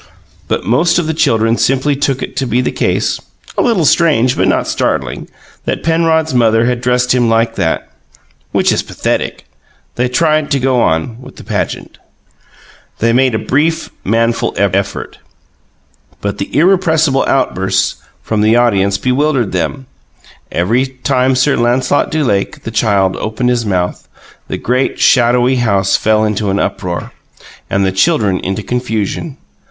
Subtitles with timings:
[0.47, 3.19] But most of the children simply took it to be the case
[3.55, 5.27] (a little strange, but not startling)
[5.65, 7.87] that Penrod's mother had dressed him like that
[8.51, 9.45] which is pathetic.
[9.97, 11.99] They tried to go on with the "pageant."
[12.97, 15.19] They made a brief, manful effort.
[16.19, 19.85] But the irrepressible outbursts from the audience bewildered them;
[20.51, 24.07] every time Sir Lancelot du Lake the Child opened his mouth,
[24.47, 27.11] the great, shadowy house fell into an uproar,
[27.69, 29.37] and the children into confusion.